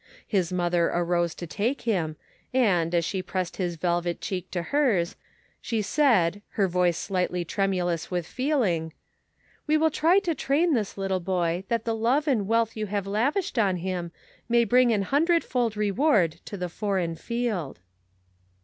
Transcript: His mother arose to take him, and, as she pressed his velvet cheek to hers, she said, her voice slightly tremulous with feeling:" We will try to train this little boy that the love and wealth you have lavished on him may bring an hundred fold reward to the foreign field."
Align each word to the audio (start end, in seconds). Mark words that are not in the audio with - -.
His 0.25 0.51
mother 0.51 0.87
arose 0.87 1.35
to 1.35 1.45
take 1.45 1.81
him, 1.83 2.15
and, 2.55 2.95
as 2.95 3.05
she 3.05 3.21
pressed 3.21 3.57
his 3.57 3.75
velvet 3.75 4.19
cheek 4.19 4.49
to 4.49 4.63
hers, 4.73 5.15
she 5.61 5.83
said, 5.83 6.41
her 6.53 6.67
voice 6.67 6.97
slightly 6.97 7.45
tremulous 7.45 8.09
with 8.09 8.25
feeling:" 8.25 8.93
We 9.67 9.77
will 9.77 9.91
try 9.91 10.17
to 10.17 10.33
train 10.33 10.73
this 10.73 10.97
little 10.97 11.19
boy 11.19 11.65
that 11.67 11.85
the 11.85 11.93
love 11.93 12.27
and 12.27 12.47
wealth 12.47 12.75
you 12.75 12.87
have 12.87 13.05
lavished 13.05 13.59
on 13.59 13.75
him 13.75 14.11
may 14.49 14.63
bring 14.63 14.91
an 14.91 15.03
hundred 15.03 15.43
fold 15.43 15.77
reward 15.77 16.39
to 16.45 16.57
the 16.57 16.67
foreign 16.67 17.13
field." 17.15 17.77